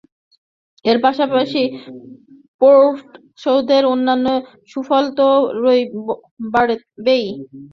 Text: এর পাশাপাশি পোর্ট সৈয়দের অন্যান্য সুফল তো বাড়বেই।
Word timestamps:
এর 0.85 0.97
পাশাপাশি 1.03 1.61
পোর্ট 2.61 3.05
সৈয়দের 3.39 3.83
অন্যান্য 3.93 4.27
সুফল 4.71 5.05
তো 5.17 5.27
বাড়বেই। 6.53 7.25